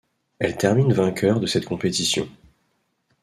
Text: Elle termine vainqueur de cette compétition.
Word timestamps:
Elle 0.39 0.57
termine 0.57 0.93
vainqueur 0.93 1.39
de 1.39 1.45
cette 1.45 1.65
compétition. 1.67 2.27